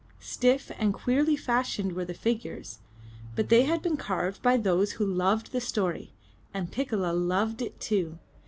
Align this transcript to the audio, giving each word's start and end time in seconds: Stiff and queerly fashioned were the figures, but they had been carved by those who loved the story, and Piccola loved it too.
Stiff 0.19 0.71
and 0.79 0.95
queerly 0.95 1.35
fashioned 1.35 1.91
were 1.93 2.05
the 2.05 2.15
figures, 2.15 2.79
but 3.35 3.49
they 3.49 3.65
had 3.65 3.83
been 3.83 3.97
carved 3.97 4.41
by 4.41 4.57
those 4.57 4.93
who 4.93 5.05
loved 5.05 5.51
the 5.51 5.61
story, 5.61 6.11
and 6.55 6.71
Piccola 6.71 7.11
loved 7.13 7.61
it 7.61 7.79
too. 7.79 8.17